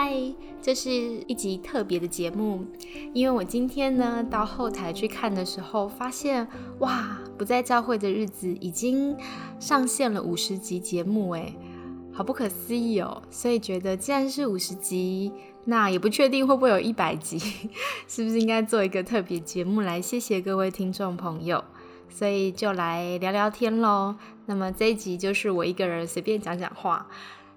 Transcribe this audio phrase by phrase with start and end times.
[0.00, 0.14] 嗨，
[0.62, 0.92] 这是
[1.26, 2.64] 一集特别的节目，
[3.12, 6.46] 因为我今天呢到后台去看的时候，发现
[6.78, 9.16] 哇，不在教会的日子已经
[9.58, 11.52] 上线了五十集节目，哎，
[12.12, 13.20] 好不可思议哦！
[13.28, 15.32] 所以觉得既然是五十集，
[15.64, 17.36] 那也不确定会不会有一百集，
[18.06, 21.64] 是不是应该做一个特别节目来谢谢各位听众朋友？
[22.08, 24.14] 所以就来聊聊天喽。
[24.46, 27.08] 那么这一集就是我一个人随便讲讲话。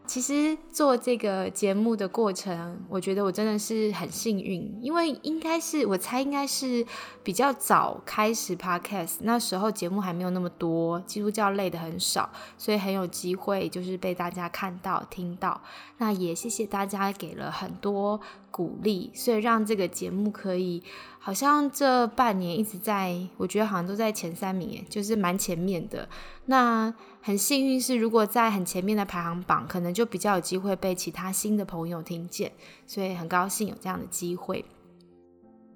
[0.06, 6.86] 其实做这个节目的过程，我觉得我真的是很幸运，因为应该是我猜应该是
[7.24, 15.62] 比较早开始 podcast，那时候节目还没有那么多，基督教类的很少，所以很有机会就是被大家看到听到。
[15.98, 20.84] 那也谢谢大家给了很多鼓励，所以让这个节目可以
[21.24, 26.10] 好像这半年一直在，我觉得好像都在前三名，就是蛮前面的。
[26.46, 26.92] 那
[27.22, 32.52] 很幸运是，如果在很前面的排行榜，可能就比较有机会被其他新的朋友听见，
[32.88, 34.66] 所以很高兴有这样的机会。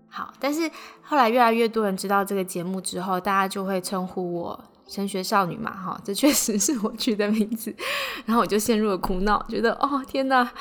[0.10, 0.70] 好，但是
[1.04, 7.76] 后来越来越多人知道这个节目之后，大家就会称呼我升学少女嘛，哈，这确实是我取的名字，
[8.26, 10.52] 然后我就陷入了苦恼，觉得哦天哪。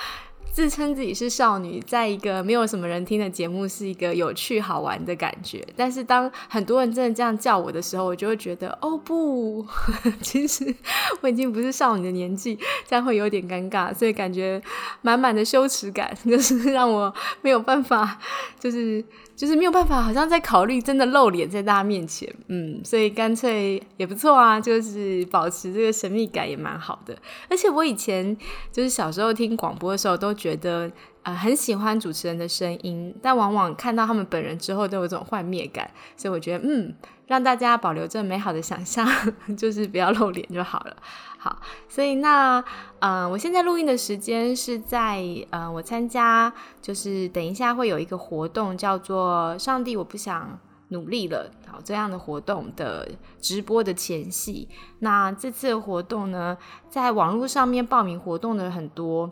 [0.52, 5.66] 自称自己是少女，在一个没有什么人听的节目，是一个有趣好玩的感觉。
[5.76, 9.66] 但是当很多人真的这样叫我的时候，我就会觉得，哦不，
[10.22, 10.72] 其实
[11.20, 14.62] 我已经不是少女的年纪，这样会有点尴尬，所以感觉
[15.02, 18.20] 满满的羞耻感， 就是让我没有办法，
[18.60, 19.04] 就是。
[19.36, 27.16] 就是没有办法，好像在考虑真的露脸在大家面前，嗯，所以干脆也不错啊，就是保持这个神秘感也蛮好的。
[27.50, 28.36] 而且我以前
[28.70, 30.90] 就是小时候听广播的时候，都觉得
[31.24, 35.90] 呃很喜欢主持人的声音，但往往看到他们本人之后，都有种幻灭感。
[36.16, 36.94] 所以我觉得，嗯，
[37.26, 39.08] 让大家保留这美好的想象，
[39.58, 40.96] 就是不要露脸就好了。
[41.44, 41.58] 好，
[41.90, 42.64] 所以那，
[43.00, 46.50] 嗯，我现在录音的时间是在，嗯，我参加，
[46.80, 53.06] 就是等一下会有一个活动，叫做“上帝，我不想努力了”，好，这样的活动的
[53.42, 54.70] 直播的前戏。
[55.00, 56.56] 那这次活动呢，
[56.88, 59.30] 在网络上面报名活动的很多，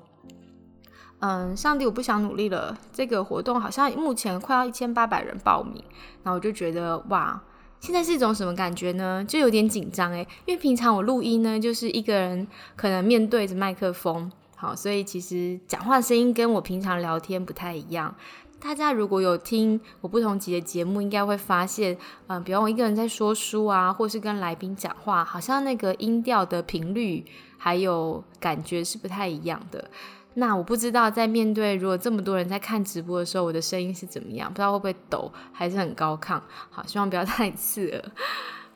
[1.21, 5.83] 嗯，“上帝，我不想努力了”这个活动好像目前快要一千八百人报名，
[6.25, 7.43] 那我就觉得哇。
[7.83, 9.25] 现在是一种什么感觉呢？
[9.27, 18.15] 就有点紧张诶，因为平常我录音呢，就是一个人可能面对着麦克风，好，所以其实讲话声音跟我平常聊天不太一样。
[18.61, 21.99] 大家如果有听我不同集的节目，应该会发现，
[22.29, 27.25] 嗯，比方我一个人在说书啊，或是跟来宾讲话，好像那个音调的频率
[27.59, 29.91] 还有感觉是不太一样的。
[30.35, 34.49] 那我不知道在面对如果这么多人在看直播的时候，我的声音是怎么样？
[34.49, 36.41] 不知道会不会抖，还是很高亢？
[36.71, 38.05] 好，希望不要 太刺耳。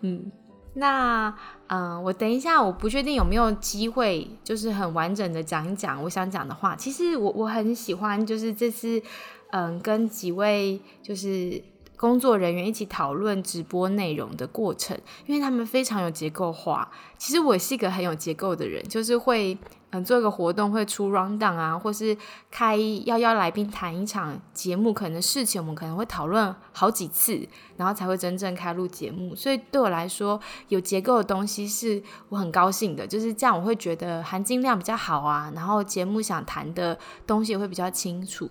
[0.01, 0.31] 嗯，
[0.75, 1.35] 那
[1.69, 6.77] 嗯，我等一下，我不确定有没有机会，就是很完整的讲一讲我想讲的话。
[6.77, 9.03] 其实我我很喜欢，就是这次
[9.53, 11.63] 嗯，跟几位就是
[11.97, 14.97] 工作人员一起讨论直播内容的过程，
[15.27, 16.91] 因为他们非常有结构化。
[17.19, 19.57] 其实我是一个很有结构的人，就是会。
[19.91, 22.15] 嗯，做一个活动会出 round down 啊，或是
[22.51, 29.33] 开要邀来宾谈一场节目，可能事情我们可能会讨论好几次，然后才会真正开录节目。
[29.37, 38.51] 所以对我来说，有结构的东西是我很高兴的，就是这样，我会觉得含金量比较好啊，然后节目想谈的东西也会比较清楚。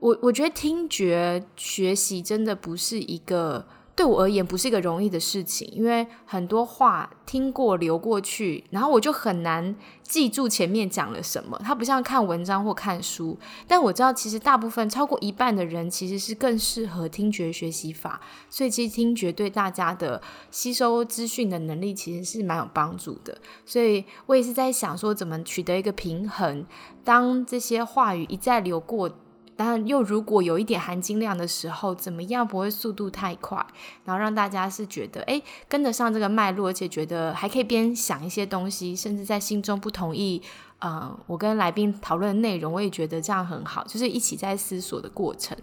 [0.00, 3.66] 我我觉得听觉学习真的不是一个。
[3.98, 11.60] 对我而言不是一个容易的事情，因为很多话听过流过去，然后我就很难记住前面讲了什么。
[11.64, 20.22] 它不像看文章或看书，但我知道其实大部分超过一半的人其实是更适合听觉学习法，所以其实听觉对大家的
[20.52, 23.36] 吸收资讯的能力其实是蛮有帮助的。
[23.66, 26.64] 所以我也是在想说，怎么取得一个平衡，
[27.02, 29.10] 当这些话语一再流过。
[29.58, 33.66] 但又如果有一点含金量的时候，怎么样不会速度太快，
[34.04, 40.40] 然后让大家是觉得哎跟得上这个脉络，而且觉得还可以边想一些东西，甚至在心中不同意，
[40.78, 45.58] 呃，我跟来宾讨论的内容，我也觉得这样很好，就是一起在思索的过程。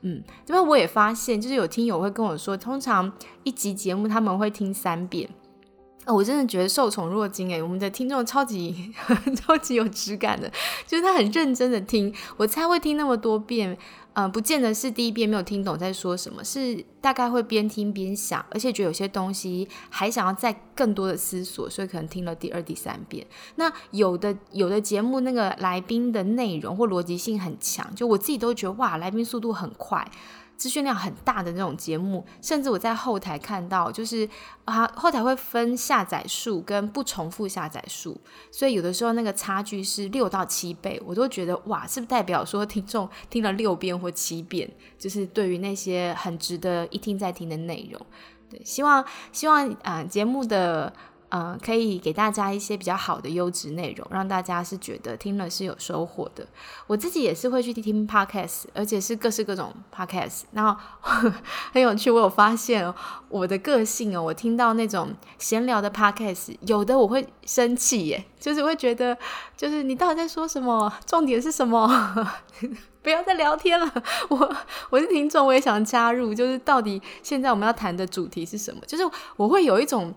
[0.00, 3.12] 嗯，这边我也发现，就是有听友会跟我说，通常
[3.42, 5.28] 一集节目他们会听三遍。
[6.14, 8.92] 我真的觉得受宠若惊诶，我们的听众超级
[9.34, 10.50] 超级有质感的，
[10.86, 13.76] 就是他很认真的听，我才会听那么多遍，
[14.14, 23.26] 嗯，不见得是第一遍没有听懂在说什么，是大概会边听边想，而且觉得有些东西还想要再更多的思索，所以可能听了第二、第三遍。
[23.56, 30.08] 那有的有的节目那个来宾的内容或逻辑性很强，就我自己都觉得哇，来宾速度很快。
[30.56, 34.28] 资讯量很大的那种节目，甚至我在后台看到，就是
[34.64, 38.18] 啊，后台会分下载数跟不重复下载数，
[38.50, 48.00] 所以有的时候那个差距是六到七倍，我都觉得哇，是不是代表说听众听了六遍或七遍，就是对于那些很值得一听再听的内容，
[48.48, 50.92] 对，希望希望啊节目的。
[51.30, 56.46] 嗯，可以给大家一些比较好的优质内容，让大家是觉得听了是有收获的。
[56.86, 60.42] 我自己也是会去听 podcast，而且是各式各种 podcast。
[60.52, 60.80] 然后
[61.72, 62.94] 很有趣，我有发现
[63.28, 69.18] 我的个性哦，我听到那种闲聊的 podcast，有的我会生气耶，就是会觉得，
[69.56, 70.92] 就是你到底在说什么？
[71.06, 72.38] 重点是什么？
[73.02, 73.92] 不要再聊天了。
[74.28, 74.56] 我
[74.90, 76.32] 我是听众，我也想加入。
[76.32, 78.80] 就是到底现在我们要谈的主题是什么？
[78.86, 79.02] 就是
[79.36, 80.14] 我会有一种。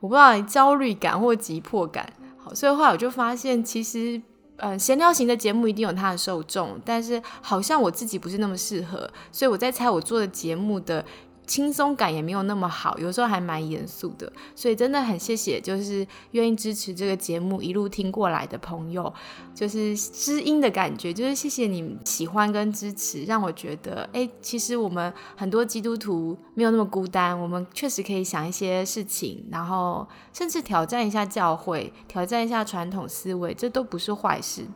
[0.00, 4.20] 我不知道焦虑感或急迫感，好，所以后来我就发现，其实，
[4.56, 11.04] 嗯，闲聊型的节目一定有它的受众，但是好像我自己不是那么适合，所以我在猜我做的节目的。
[11.48, 19.12] 轻松感也没有那么好，有时候还蛮严肃的，所以真的很谢谢，就是愿意支持这个节目一路听过来的朋友，
[19.54, 34.66] 就是知音的感觉，就是谢谢你喜欢跟支持，让我觉得，哎，其实我们很多基督徒没有那么孤单，我们确实可以想一些事情，然后甚至挑战一下教会，挑战一下传统思维，这都不是坏事。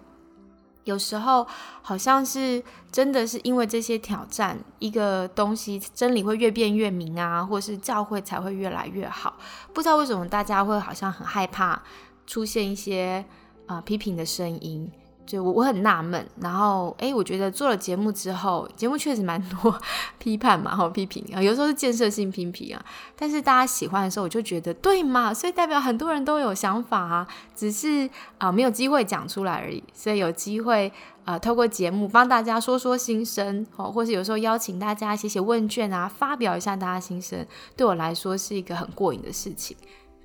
[0.85, 1.47] 有时候
[1.81, 9.37] 好像是真的是因为这些挑战，一个东西真理会越变越明啊，或是教会才会越来越好。
[9.73, 11.83] 不知道为什么大家会好像很害怕
[12.27, 13.25] 出现一些
[13.67, 14.91] 啊批评的声音。
[15.25, 19.81] 就我我很纳闷，然后哎，我觉得做了节目之后，节目确实蛮多
[20.19, 22.85] 批判嘛，好批评啊，有时候是建设性批评啊，
[23.17, 30.93] 但是大家喜欢的时候，我就觉得对嘛，所以代表很多人都有想法啊，只是啊没有机会讲出来而已，所以有机会
[31.25, 37.47] 啊透过节目帮大家说说心声，哦，或是有时候邀请大家写写问卷啊，发表一下大家心声，
[37.77, 39.77] 对我来说是一个很过瘾的事情，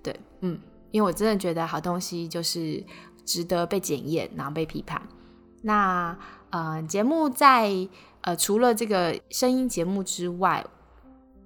[0.02, 0.60] 对，嗯，
[0.92, 2.84] 因为我真的觉得好东西就是。
[3.28, 5.00] 值得被检验，然后被批判。
[5.62, 6.18] 那
[6.50, 7.88] 呃，节目在
[8.22, 10.66] 呃，除了这个声音节目之外，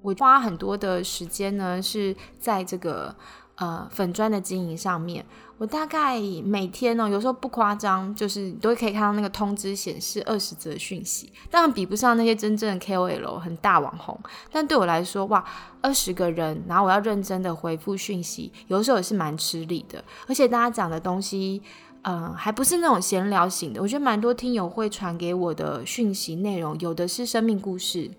[0.02, 3.16] 我花很多的时间呢，是在这个
[3.56, 5.26] 呃粉砖的经营上面。
[5.62, 14.20] 我大概每天呢，有时候不夸张，就是都可以看到那个通知显示二十则讯息，当然比不上那些真正的 KOL 很大网红。
[14.52, 15.46] 但对我来说，哇，
[15.80, 20.04] 二十个人，然后我要认真的回复讯息，有时候也是蛮吃力的。
[20.28, 21.62] 而且大家讲的东西，
[22.02, 23.80] 嗯，还不是那种闲聊型的。
[23.80, 28.10] 我觉得蛮多听友会传给我的讯息内容，有的是生命故事，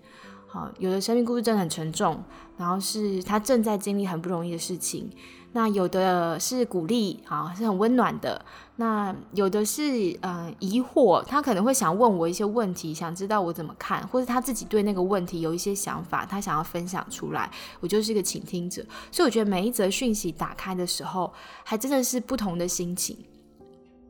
[0.53, 2.23] 好，有的生命故事真的很沉重，
[2.57, 5.09] 然后是他正在经历很不容易的事情。
[5.51, 8.45] 那有的是鼓励，啊，是很温暖的。
[8.75, 17.49] 那有的是呃疑惑，他可能会想问我一些问题，想知道我怎么看，或者他自己对那个问题有一些想法，他想要分享出来。
[17.79, 21.33] 我就是一个倾听者，所以我觉得每一则讯息打开的时候，
[21.63, 23.17] 还真的是不同的心情。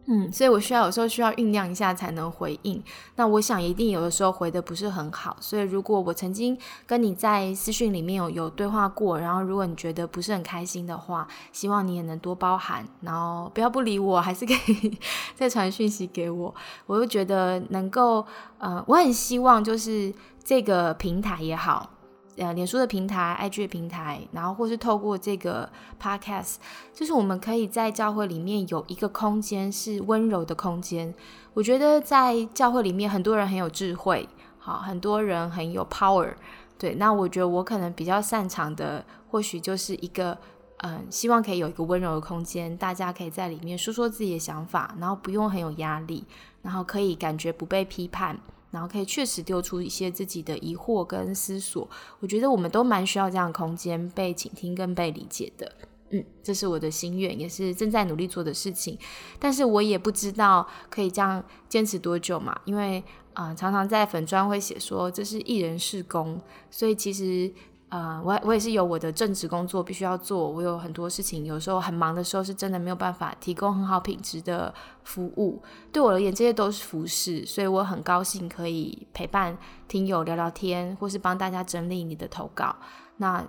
[0.06, 2.84] 嗯，所以我需要有时候需要酝酿一下才能回应。
[3.16, 15.00] 那我想一定有的时候回的不是很好，所以如果我曾经跟你在私讯里面有有对话过，然后如果你觉得不是很开心的话，希望你也能多包涵，然后不要不理我，还是可以
[15.36, 16.54] 再传讯息给我。
[16.86, 18.26] 我又觉得能够，
[18.58, 20.14] 呃，我很希望就是
[20.44, 21.90] 这个平台也好。
[22.38, 25.70] 呃，脸书的平台、IG 的平台，然后或是透过这个
[26.02, 26.56] Podcast，
[26.94, 31.14] 就是我们可以在教会里面有一个空间是温柔的空间。
[31.54, 36.34] 我觉得在教会里面，很多人很有智慧，好，很多人很有 power。
[36.80, 40.36] 对，那我觉得我可能比较擅长的，或许就是一个，
[40.78, 46.26] 嗯，希望可以有一个温柔的空间，大家可以在里面说说自己的想法，然后不用很有压力，
[46.64, 48.40] 然后可以感觉不被批判。
[48.74, 51.88] 然后可以确实丢出一些自己的疑惑跟思索，
[52.20, 55.72] 我觉得我们都蛮需要这样的空间被倾听跟被理解的。
[56.10, 58.98] 嗯，这是我的心愿，也是正在努力做的事情。
[59.38, 63.04] 但是我也不知道可以这样坚持多久嘛，因为
[63.34, 67.54] 啊，常常在粉砖会写说这是一人事工，所以其实。
[67.94, 74.74] 呃，我我也是有我的正职工作必须要做，我有很多事情，有时候很忙的时候是真的没有办法提供很好品质的
[75.04, 75.62] 服务。
[75.92, 79.56] 对我而言，这些都是服饰，所以我很高兴可以陪伴
[79.88, 82.76] 听友聊聊天，或是帮大家整理你的投稿。
[83.18, 83.46] 那。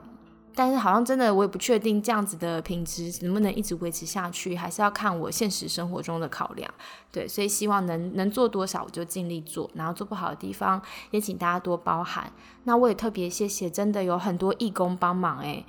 [0.55, 6.73] 但是好像真的，我也不确定这样子的品质能不能一直维持下去，还是要看我现实生活中的考量。
[7.11, 10.81] 对，所以希望能能做多少我就尽力做，然后做不好的地方
[11.11, 12.33] 也请大家多包涵。
[12.65, 15.65] 那我也特别谢谢，真的有很多义工帮忙诶。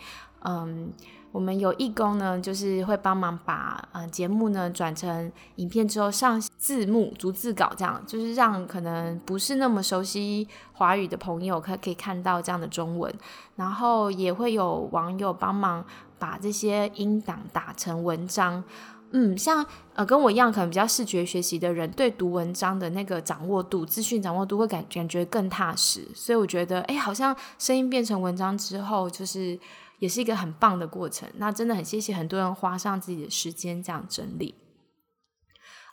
[0.47, 0.93] 嗯，
[1.35, 13.13] 我们有义工呢，就是会帮忙把呃节目呢转成影片之后上字幕、逐字稿，这样就是让可能不是那么熟悉华语的朋友可可以看到这样的中文。
[13.57, 15.83] 然后也会有网友帮忙
[16.17, 18.63] 把这些音档打成文章。
[19.11, 26.07] 嗯，像呃跟我一样可能比较视觉学习的人，对读文章的那个掌握度、资讯掌握度会感感觉更踏实。
[26.15, 29.59] 所以我觉得，哎，好像声音变成文章之后，就是。
[30.05, 34.53] 也是一个很棒的过程，那真的很谢谢很多人花上自己的时间这样整理。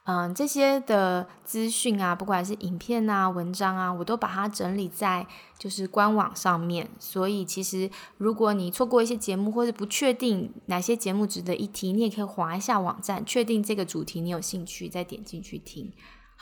[0.04, 5.26] 嗯，这些的资讯啊，不管是影片啊、文章啊，我都把它整理在
[5.58, 6.90] 就是官网上面。
[6.98, 7.88] 所以其实
[8.18, 15.90] 如果你错过一些节目，或者不确定哪些节目值得一提，你也可以划一下网站，确定这个主题你有兴趣，再点进去听。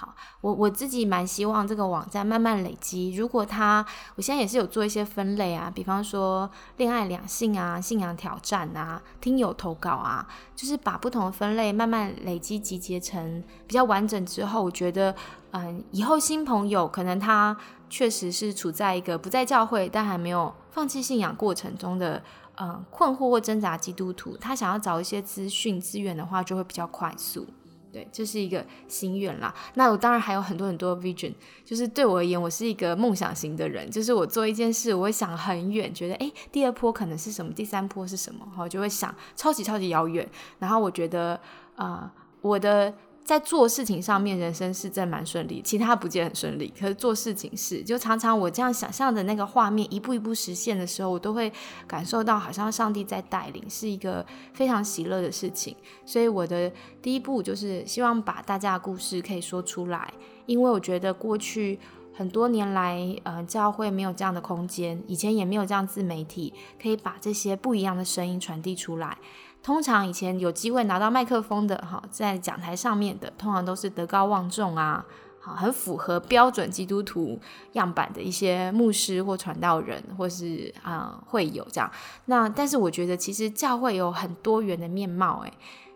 [0.00, 3.14] 好，我我自己蛮希望这个网站慢慢累积。
[3.14, 10.26] 如果它，我现在也是有做一些分类啊，比方说恋爱、两性啊、信仰挑战啊、听友投稿啊，
[10.56, 15.14] 就是把不同的分类慢慢累积集结成比较完整之后，我觉得，
[15.50, 17.54] 嗯，以后新朋友可能他
[17.90, 22.22] 确实是处在一个不在教会但还没有放弃信仰过程中的，
[22.56, 27.46] 嗯，困惑或挣扎基督徒，他想要找一些资讯资源的话，就会比较快速。
[27.92, 29.54] 对，这是一个心愿啦。
[29.74, 31.32] 那我当然还有很多很多 vision，
[31.64, 33.90] 就是对我而言，我是一个梦想型的人。
[33.90, 40.28] 就是我做一件事，我会想很远，觉得诶，第二波可能是什么，第三波是什么，我就会想超级超级遥远。
[40.58, 41.40] 然后我觉得，
[41.76, 42.94] 啊，我的。
[43.24, 46.72] 在做事情上面，人生是真蛮顺利，其他不见很顺利。
[46.76, 51.52] 可是做事情是，就常常我这样想象的那个画面一步一步实现的时候，我都会
[51.86, 55.76] 感受到好像上帝在带领，是一个非常喜乐的事情。
[56.04, 60.12] 所以我的第一步就是希望把大家的故事可以说出来，
[60.46, 61.78] 因为我觉得过去
[62.12, 69.16] 很多年来，呃，教会没有这样的空间，以前也没有这样自媒体可以把这些不一样的声音传递出来。
[69.62, 75.04] 通常以前有机会拿到麦克风的，哈，在讲台上面的，通常都是德高望重啊，
[75.38, 77.38] 好，很符合标准基督徒
[77.72, 81.90] 样板的一些牧师或传道人，或是啊会有这样。
[82.24, 85.52] 那但是我觉得其实教会有很多元的面貌，诶，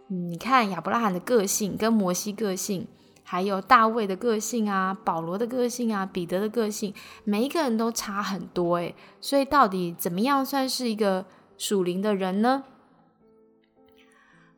[0.08, 2.86] 你看亚伯拉罕的个性跟摩西个性，
[3.22, 6.92] 还有大卫的个性啊，保罗的个性啊，彼得的个性，
[7.24, 11.24] 每一个人都差很多，诶，所以到底怎么样算是一个
[11.56, 12.64] 属灵的人呢？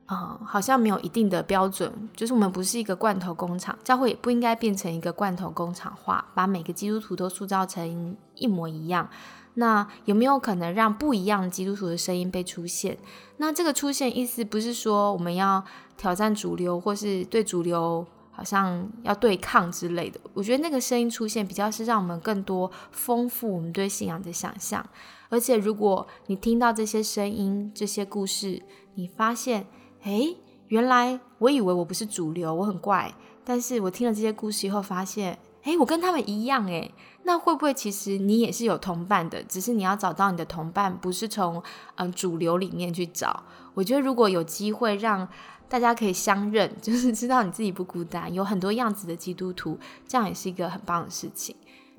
[0.09, 9.09] 嗯，好像没有一定的标准，就是我们不是一个罐头工厂，教会也不应该变成一个罐头工厂化，把每个基督徒都塑造成一模一样。
[9.55, 12.97] 那有没有可能让不一样基督徒的声音被出现？
[13.39, 15.65] 那这个出现意思不是说我们要
[15.97, 20.21] 挑战主流，或是对主流好像要对抗之类的。
[20.35, 24.87] 我觉得那个声音出现，比较是让我们更多丰富我们对信仰的想象。
[25.31, 28.63] 而且如果你听到这些声音、这些故事，
[28.95, 29.67] 你发现。
[30.03, 30.37] 诶，
[30.69, 33.15] 原来我以为我不是主流，我很怪。
[33.45, 36.67] 但是我听了这些故事以后，发现，诶，我跟他们一样。
[36.67, 39.43] 诶，那会不会其实你也是有同伴的？
[39.45, 41.63] 只是你要找到你的同伴，不是从
[41.95, 43.45] 嗯主流里面去找。
[43.75, 45.29] 我觉得如果有机会让
[45.69, 51.55] 大家可以相认，就是知道你自己不孤单，有很多样子的基督徒，这样也是一个很棒的事情。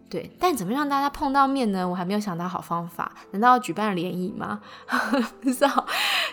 [0.10, 1.88] 对，但怎么让大家碰到面呢？
[1.88, 3.12] 我还没有想到好方法。
[3.32, 4.62] 难道要举办联谊吗？
[5.42, 5.86] 不知道，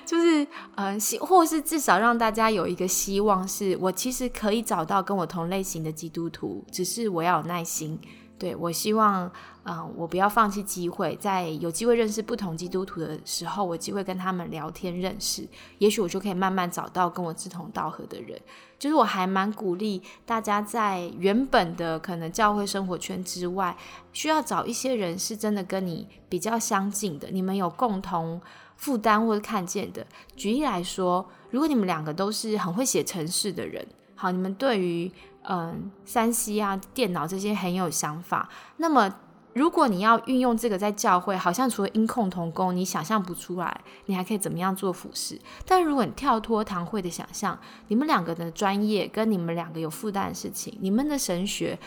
[0.07, 7.99] 就是呃，或是至少让大家有一个希望，是我其实可以找到跟我同类型的基督徒，只是我要有耐心。
[8.39, 9.31] 对我希望，
[9.67, 18.39] 嗯，我不要放弃机会，在有机会认识不同基督徒的时候，我机会跟他们聊天认识，也许我就可以慢慢找到跟我志同道合的人。
[18.79, 23.75] 就是我还蛮鼓励大家在原本的可能教会生活圈之外，
[24.13, 28.39] 需要找一些人是真的跟你比较相近的，你们有共同
[28.77, 30.07] 负担或者看见的。
[30.37, 35.11] 举例来说，如果你们两个都是很会写程式的人，好，你们对于
[35.47, 38.49] 嗯，三 C 啊，电脑这些很有想法。
[38.79, 39.15] 那么，
[39.55, 45.41] 如果你要运用这个在教会，好像除了音控同工，你想象不出来，你还可以怎么样做服饰？
[45.65, 47.59] 但如果你跳脱堂会的想象，
[47.89, 51.79] 你们两个的专业跟你们两个有负担的事情，你们的神学。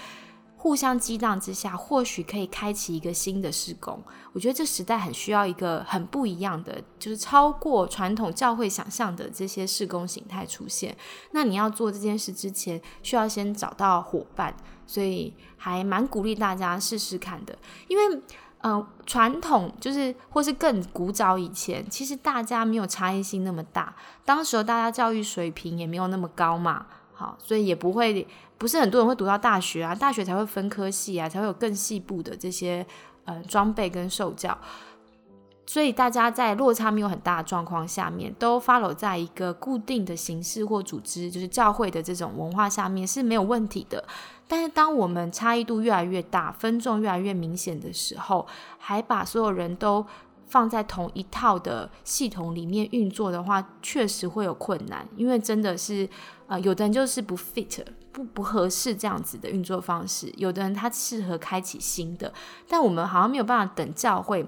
[0.60, 4.04] 互相激荡之下，或许可以开启一个新的施工。
[4.34, 10.98] 我觉得这时代很需要一个很不一样的，就是超过传统教会想象的这些施工形态出现。
[11.32, 14.54] 那你要做这件事之前，需要先找到伙伴，
[14.86, 17.58] 所以还蛮鼓励大家试试看的。
[17.88, 18.22] 因为，
[18.62, 23.96] 呃，传统就是或是更古早以前，其实大家没有差异性那么大，
[24.26, 26.88] 当时大家教育水平也没有那么高嘛。
[27.18, 28.28] 好，所以也不会，
[28.60, 32.86] 不是很多人会读到大学啊，大学才会分科系啊，才会有更细部的这些
[33.26, 34.56] 呃装备跟受教。
[35.66, 44.02] 所以大家在落差没有很大的状况下面，都 follow 在一个固定的形式或组织，就是教会的这种文化下面是没有问题的。
[44.48, 48.48] 但是当我们差异度越来越大，分众越来越明显的时候，
[48.78, 50.06] 还把所有人都
[50.46, 56.08] 放在同一套的系统里面运作的话，确实会有困难，因为真的是
[56.48, 62.34] 呃，有的人就是不 fit，不不合适这样子的运作方式；有的人他适合开启新的，
[62.68, 64.46] 但我们好像没有办法等教会。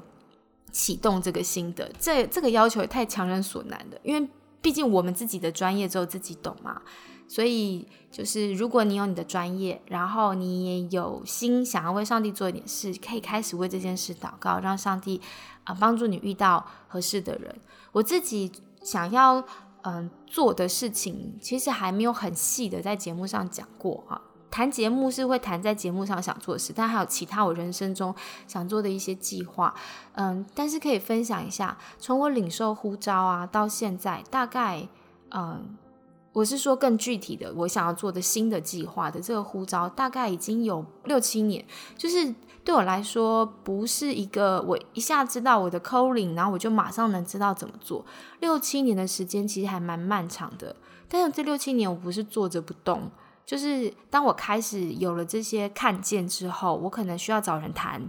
[0.72, 4.30] 启动这个新的，这这个要求也太强人所难了，因为
[4.62, 6.80] 毕竟我们自己的专业只有自己懂嘛，
[7.28, 15.20] 所以就是如果你有你的专业，然后你也有心想要为上帝做一点事，可以开始为这件事祷告，让上帝
[15.64, 17.56] 啊帮助你遇到合适的人。
[17.92, 18.52] 我自己
[18.84, 19.44] 想要
[19.84, 24.22] 嗯做的事情，其实还没有很细的在节目上讲过哈。
[24.52, 28.14] 谈节目是会谈在节目上想做的事，但还有其他我人生中
[28.48, 29.74] 想做的一些计划，
[30.14, 34.88] 嗯，但是可以分享一下，从我领受呼召啊到现在，大概，
[35.30, 35.78] 嗯，
[36.34, 41.64] 我是说更具体的，我想要做的新的计划的这个呼召，大概已经有六七年，
[41.96, 42.34] 就是
[42.64, 48.06] 对我来说，不是一个我一下知道我的 calling，然后我就马上能知道怎么做，
[48.40, 50.76] 六七年的时间其实还蛮漫长的，
[51.08, 53.10] 但是这六七年我不是坐着不动。
[53.46, 58.00] 就是当我开始有了这些看见之后，我可能需要找人谈，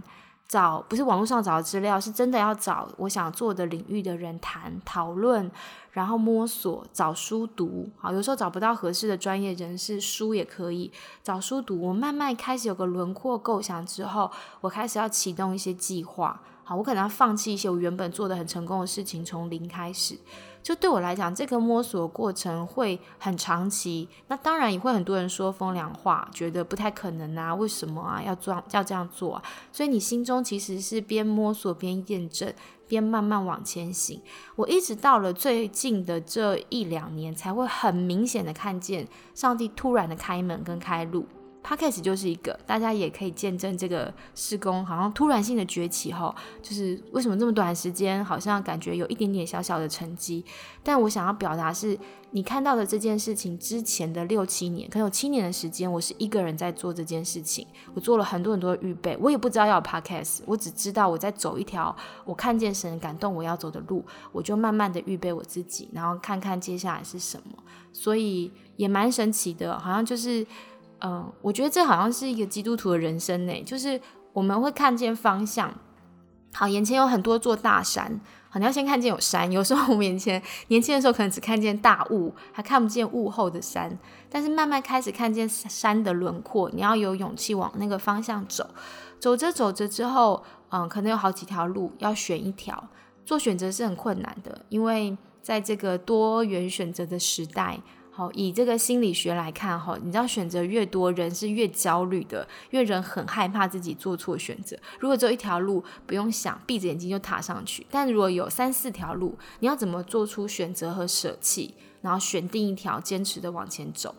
[0.51, 5.49] 找不是网络上找的资料，是真的要找我想做的领域的人谈讨论，
[5.91, 7.89] 然后摸索找书读。
[7.97, 10.91] 好，有时候找不到合适的专业人士，书也可以
[11.23, 11.79] 找书读。
[11.81, 14.29] 我慢慢开始有个轮廓构想之后，
[14.59, 16.41] 我开始要启动一些计划。
[16.65, 20.17] 好，我可能要放弃一些我原本做的很成功的事情，从零开始。
[20.63, 24.07] 就对我来讲，这个摸索过程会很长期。
[24.27, 29.43] 那当然也会很多人说风凉话，觉得不太可能啊，为什么啊要做要这样做啊？
[29.71, 32.53] 所以你心中其实是边摸索边验证，
[32.87, 34.21] 边慢慢往前行。
[34.55, 41.25] 我一直到了最近的这一两年，才会很明显的看见上帝突然的开门跟开路。
[41.63, 50.43] Podcast 就是一个，大家也可以见证这个施工好像突然性的崛起哈，就是为什么这么短时间，好像感觉有一点点小小的成绩。
[50.83, 51.97] 但我想要表达是，
[52.31, 61.95] 你看到的这件事情之前的六七年，可能有七年的时间，我是一个人在做这件事情，我做了很多很多的预备，我也不知道要 Podcast，我只知道我在走一条
[62.25, 70.45] 我看见神感动我要走的路，我就慢慢的预备我自己，然后看看接下来是什么，所以也蛮神奇的，好像就是。
[71.03, 73.99] 嗯，我觉得这好像是一个基督徒的人生呢，就是
[74.33, 75.73] 我们会看见方向，
[76.53, 79.51] 好，眼前有很多座大山，好，你要先看见有山。
[79.51, 83.97] 有时候我们眼前年轻的时候可能只看见大雾，还看不见雾后的山，
[84.29, 88.69] 但是慢慢开始看见山的轮廓，你要有勇气往那个方向走。
[89.19, 92.89] 走着走着之后，嗯，可能有好几条路要选一条，
[93.25, 97.79] 做选择是很困难的，因为在这个多元选择的时代。
[98.13, 104.77] 好，以这个心理学来看，哈，你知道选择越多，人是越焦虑的，因为人很害怕自己做错选择。
[104.99, 114.13] 如果只有一条路，不用想，闭着眼睛就踏上去；但如果有三四条路，你要怎么做出选择和舍弃，然后选定一条，坚持的往前走？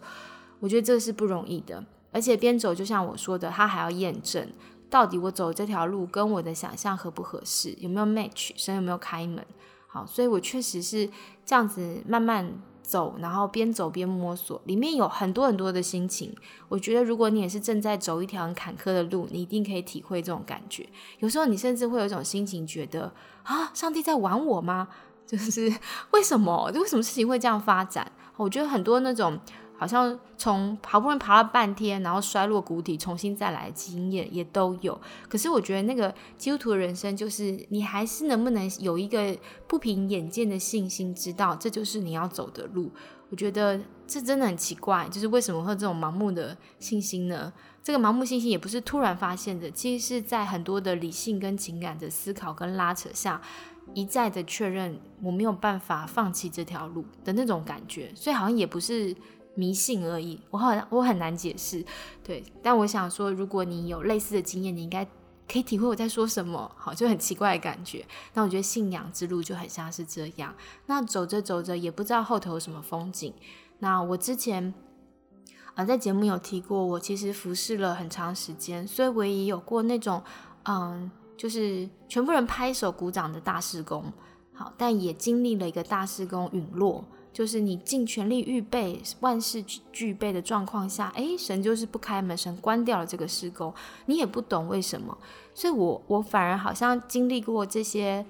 [0.61, 1.85] 我觉得这是不容易的。
[2.13, 4.49] 而且边走，就像我说的，他还要验证
[4.89, 9.45] 到底我走这条路跟我的想象合不合适，有没有 match，神有没有开门？
[9.87, 11.11] 好，所以我确实是
[11.45, 12.63] 这样子慢慢。
[12.83, 16.35] 走，然后边走边摸索，里面有很多很多的心情。
[16.69, 20.87] 我觉得，如果你也是正在走一条很坎坷的路，你一定可以体会这种感觉。
[21.21, 23.13] 有时候，你甚至会有一种心情，觉得
[23.45, 24.89] 啊，上帝在玩我吗？
[25.27, 25.73] 就是
[26.11, 26.71] 为什么？
[26.75, 28.11] 为什么事情会这样发展？
[28.37, 29.39] 我觉得很多那种。
[29.83, 34.97] 好像从好不容易爬了半天，然后摔落谷底，重新再来经验也都有。
[35.29, 42.93] 可是我觉得那个基督徒的人生，就是你还是能不能有一个不凭眼见的信心，知道这就是你要走的路。
[43.29, 47.53] 我觉得这真的很奇怪，就是为什么会这种盲目的信心呢？
[47.83, 53.41] 这个盲目信心也不是突然发现的，其实是在很多的理性跟情感的思考跟拉扯下，
[53.95, 58.13] 一再的确认我没有办法放弃这条路的那种感觉。
[58.15, 59.17] 所以好像也不是。
[59.55, 61.85] 迷信而已，我好像我很难解释，
[62.25, 62.43] 对。
[62.63, 65.05] 但我想说，如果你有类似的经验，你应该
[65.47, 68.07] 可以体会我在说什么，好，就很奇怪的感觉。
[68.33, 70.55] 那我觉得信仰之路就很像是这样。
[70.87, 73.35] 那走着走着，也不知道后头有什么风景。
[73.81, 74.73] 那我之前
[75.75, 80.23] 啊，在节目有提过，我其实服侍了很长时间，所以我也有过那种
[80.65, 84.13] 嗯，就是全部人拍手鼓掌的大事工，
[84.55, 87.05] 好，但也经历了一个大事工陨落。
[87.33, 93.73] 就是你尽全力预备，万事俱备的状况下，诶，神就是不开门，神关掉了这个施工，
[94.07, 95.17] 你也不懂为什么，
[95.55, 98.25] 所以我我反而好像经历过这些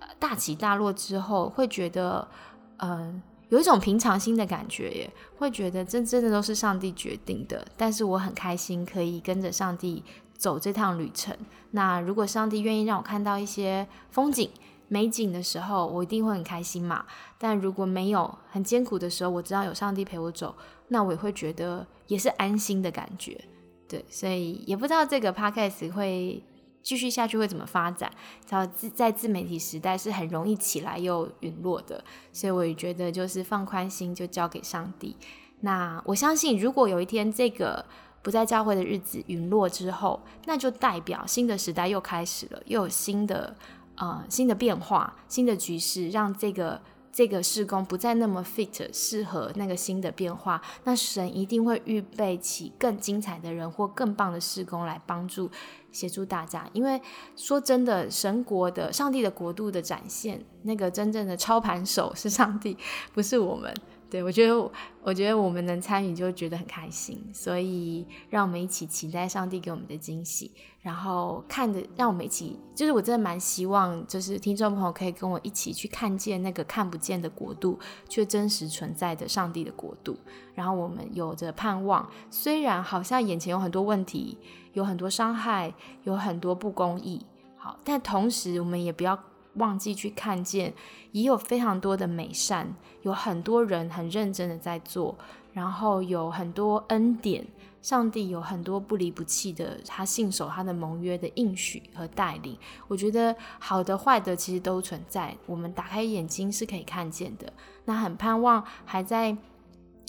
[0.00, 2.26] 呃大起大落之后，会觉得
[2.78, 7.66] 嗯有一种平常心的感觉耶，会觉得这真的都是上帝决定的。
[7.76, 10.02] 但是我很开心可以跟着上帝
[10.36, 11.36] 走这趟旅程。
[11.72, 14.50] 那如果上帝愿意让我看到一些风景
[14.92, 17.06] 美景的时候，我一定会很开心嘛。
[17.38, 20.52] 但如果没有很艰苦的时候，我知道有上帝陪我走，
[20.88, 23.40] 那我也会觉得也是安心的感觉。
[23.88, 26.42] 对，所以也不知道这个 podcast 会
[26.82, 28.10] 继续下去会怎么发展。
[28.48, 35.16] 然后自在自媒体时代是很容易起来又陨落的，所以我也觉得就是放宽心，就交给上帝。
[35.60, 37.84] 那我相信，如果有一天这个
[38.22, 43.54] 不在教会的日子陨落之后，那就代表新的时代又开始了，又有新的
[44.00, 46.80] 呃新的变化、新的局势，让这个。
[47.12, 55.50] 这个事工不再那么 fit 适合那个新的变化，那神一定会预备起更精彩的人或更棒的事工来帮助
[55.90, 56.64] 协助大家。
[56.72, 57.02] 因为
[57.34, 62.78] 说真的，神国的上帝的国度的展现，那个真正的操盘手是上帝，
[63.12, 63.74] 不是我们。
[64.10, 64.70] 对，我觉得，
[65.02, 70.50] 我觉得我们能参与就觉得很开心，所以让我们一起期待上帝给我们的惊喜，
[70.82, 80.16] 然后看着，让我们一起，就是我真的蛮希望，就是听众朋友可以跟我一起去看见那个看不见的国度，却真实存在的上帝的国度，
[80.54, 84.36] 然后我们有着盼望，虽然好像眼前有很多问题，
[84.72, 87.24] 有很多伤害，有很多不公义，
[87.56, 89.16] 好，但同时我们也不要。
[89.54, 90.72] 忘记去看见，
[91.12, 95.18] 也有非常多的美善，有很多人很认真的在做，
[95.52, 97.46] 然后有很多恩典，
[97.82, 102.56] 上帝有很多不离不弃的，他信守他的盟约的应许和带领。
[102.86, 107.52] 我觉得好的坏的其实都存在，我们打开眼睛是可以看见的。
[107.86, 109.36] 那很盼望还在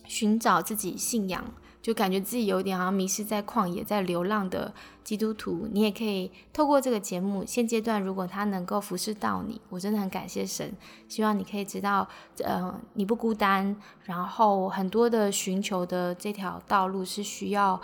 [0.05, 1.43] 寻找自己信仰。
[1.81, 4.71] 就感觉自己有点好像迷失在旷野，在流浪的
[5.03, 10.71] 基督徒，你也可以透过这个节目，现阶段如果他能够服侍到你，我真的很感谢神。
[11.07, 12.07] 希望你可以知道，
[12.43, 13.75] 呃，你不孤单。
[14.03, 17.81] 然后很多的寻求的这条道路是需要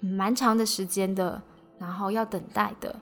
[0.00, 1.42] 蛮长的时间的，
[1.78, 2.96] 然后要等待的。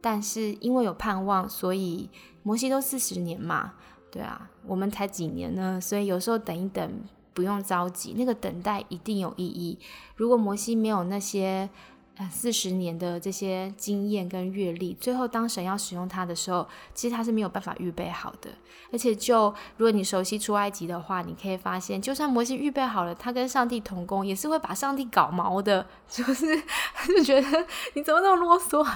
[0.00, 2.08] 但是因为有盼望，所以
[2.42, 3.74] 摩西都四十年嘛，
[4.10, 5.78] 对啊，我们才几年呢？
[5.78, 7.04] 所以有时候等一等。
[7.34, 9.78] 不用着急，那个等待一定有意义。
[10.16, 11.68] 如果摩西没有那些
[12.16, 18.50] 呃四十年的这些经验跟阅历，最后当神要使用他的时候，其实他是没有办法预备好的。
[18.92, 26.56] 而且，就如果你熟悉出埃及的话，你可以发现，就算摩西预备好了，他跟上帝同工，也是会把上帝搞毛的， 就是
[27.08, 28.86] 就觉得你怎么那么啰嗦。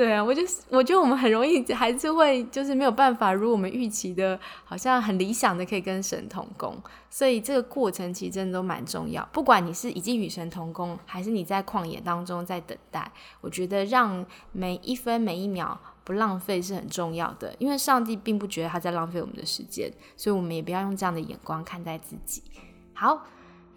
[0.00, 6.74] 对啊，我就是我觉得我们很容易还是会就是没有办法如我们预期的，好像很理想的可以跟神同工，
[7.10, 9.28] 所以这个过程其实真的都蛮重要。
[9.30, 17.54] 不管你是已经与神同工，还是你在旷野当中在等待，我觉得让每一分每一秒不浪费是很重要的。
[17.58, 22.42] 因为上帝并不觉得他在浪费我们的时间，所以我们也不要用这样的眼光看待自己。
[22.94, 23.26] 好。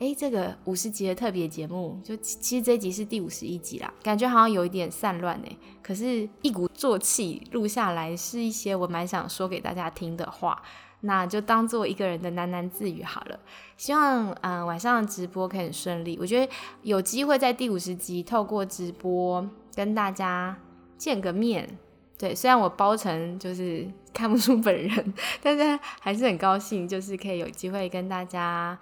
[0.04, 10.62] 哎，这个五十集的特别节目，就其实这一集是第五十一集啦，感觉好像有一点散乱哎，可是一鼓作气录下来，是一些我蛮想说给大家听的话，
[11.00, 13.40] 那就当做一个人的喃喃自语好了。
[13.78, 20.58] 希望嗯晚上的直播可以很顺利，我觉得有机会在第五十集透过直播跟大家
[20.98, 21.78] 见个面。
[22.18, 28.78] 对，虽然我包成就是看不出本人， 但是还是很高兴，就是可以有机会跟大家。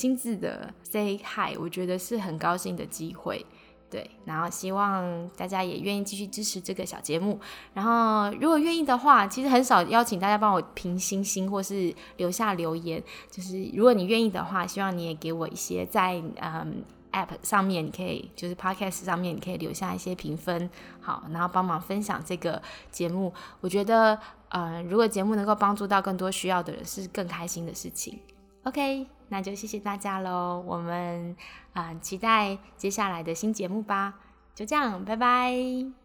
[0.00, 3.44] 亲自的 say hi，我觉得是很高兴的机会，
[3.90, 7.38] 对，然后希望大家也愿意继续支持这个小节目，
[7.74, 16.82] 然后如果愿意的话，其实很少邀请大家帮我评星星或是留下留言，就是如果你愿意的话，希望你也给我一些在嗯
[17.12, 20.70] app 上面，你可以就是 podcast 上面你可以留下一些评分，
[21.02, 28.18] 好，然后帮忙分享这个节目，我觉得呃如果节目能够帮助到更多需要的人，是更开心的事情。
[28.64, 29.06] OK。
[29.32, 31.36] 那就谢谢大家喽，我们
[31.72, 34.14] 啊期待接下来的新节目吧，
[34.56, 35.99] 就这样，拜拜。